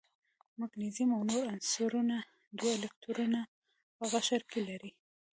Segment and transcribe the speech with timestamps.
[0.59, 2.17] مګنیزیم او نور عنصرونه
[2.57, 3.39] دوه الکترونه
[3.97, 4.91] په قشر کې لري.